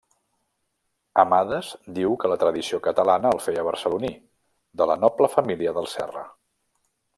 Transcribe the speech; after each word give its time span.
Amades 1.23 1.67
diu 1.97 2.15
que 2.23 2.31
la 2.31 2.37
tradició 2.45 2.79
catalana 2.87 3.35
el 3.37 3.43
feia 3.49 3.67
barceloní, 3.69 4.11
de 4.83 4.91
la 4.93 4.99
noble 5.05 5.31
família 5.37 5.77
dels 5.79 5.97
Serra. 6.01 6.27